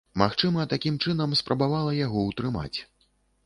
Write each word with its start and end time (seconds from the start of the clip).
Магчыма, 0.19 0.63
такім 0.71 0.95
чынам 1.03 1.37
спрабавала 1.43 1.95
яго 1.99 2.27
ўтрымаць. 2.33 2.77